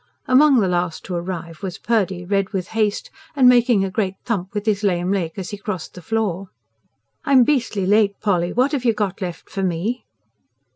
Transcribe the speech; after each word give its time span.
Among 0.25 0.59
the 0.59 0.67
last 0.67 1.05
to 1.05 1.13
arrive 1.13 1.61
was 1.61 1.77
Purdy, 1.77 2.25
red 2.25 2.53
with 2.53 2.69
haste, 2.69 3.11
and 3.35 3.47
making 3.47 3.85
a 3.85 3.91
great 3.91 4.15
thump 4.25 4.51
with 4.55 4.65
his 4.65 4.81
lame 4.83 5.11
leg 5.11 5.33
as 5.37 5.51
he 5.51 5.57
crossed 5.59 5.93
the 5.93 6.01
floor. 6.01 6.47
"I'm 7.23 7.43
beastly 7.43 7.85
late, 7.85 8.19
Polly. 8.19 8.51
What 8.51 8.71
have 8.71 8.83
you 8.83 8.93
got 8.95 9.21
left 9.21 9.47
for 9.47 9.61
me?" 9.61 10.05